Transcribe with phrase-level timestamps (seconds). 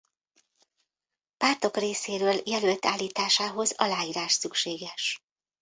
[1.37, 5.21] Pártok részéről jelölt állításához aláírás szükséges.